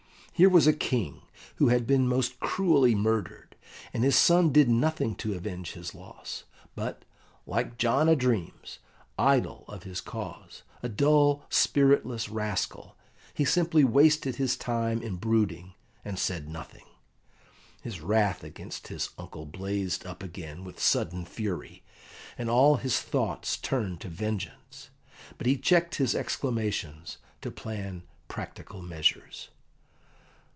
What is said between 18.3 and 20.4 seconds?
against his uncle blazed up